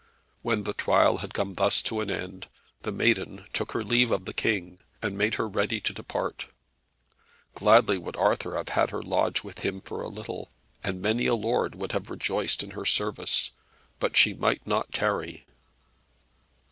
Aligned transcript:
When 0.41 0.63
the 0.63 0.73
trial 0.73 1.17
had 1.17 1.35
come 1.35 1.53
thus 1.53 1.79
to 1.83 2.01
an 2.01 2.09
end 2.09 2.47
the 2.81 2.91
Maiden 2.91 3.45
took 3.53 3.73
her 3.73 3.83
leave 3.83 4.09
of 4.09 4.25
the 4.25 4.33
King, 4.33 4.79
and 4.99 5.15
made 5.15 5.35
her 5.35 5.47
ready 5.47 5.79
to 5.79 5.93
depart. 5.93 6.47
Gladly 7.53 7.99
would 7.99 8.15
Arthur 8.15 8.55
have 8.57 8.69
had 8.69 8.89
her 8.89 9.03
lodge 9.03 9.43
with 9.43 9.59
him 9.59 9.79
for 9.79 10.01
a 10.01 10.07
little, 10.09 10.49
and 10.83 11.03
many 11.03 11.27
a 11.27 11.35
lord 11.35 11.75
would 11.75 11.91
have 11.91 12.09
rejoiced 12.09 12.63
in 12.63 12.71
her 12.71 12.83
service, 12.83 13.51
but 13.99 14.17
she 14.17 14.33
might 14.33 14.65
not 14.65 14.91
tarry. 14.91 15.45